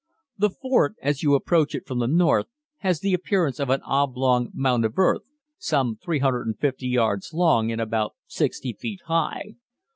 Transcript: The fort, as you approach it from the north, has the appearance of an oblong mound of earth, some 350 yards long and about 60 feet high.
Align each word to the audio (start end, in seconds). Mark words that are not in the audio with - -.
The 0.35 0.49
fort, 0.49 0.95
as 1.03 1.21
you 1.21 1.35
approach 1.35 1.75
it 1.75 1.85
from 1.85 1.99
the 1.99 2.07
north, 2.07 2.47
has 2.77 3.01
the 3.01 3.13
appearance 3.13 3.59
of 3.59 3.69
an 3.69 3.81
oblong 3.83 4.49
mound 4.51 4.83
of 4.83 4.97
earth, 4.97 5.21
some 5.59 5.95
350 5.95 6.87
yards 6.87 7.35
long 7.35 7.71
and 7.71 7.79
about 7.79 8.15
60 8.25 8.73
feet 8.81 9.01
high. 9.05 9.57